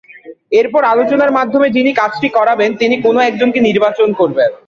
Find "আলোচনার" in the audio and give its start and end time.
0.85-1.31